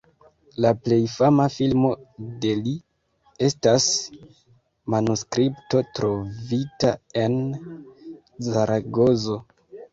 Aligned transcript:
La 0.63 0.69
plej 0.85 0.95
fama 1.15 1.43
filmo 1.55 1.91
de 2.45 2.53
li 2.61 2.73
estas 3.49 3.87
"Manuskripto 4.95 5.85
trovita 6.01 6.93
en 7.27 7.41
Zaragozo". 8.51 9.43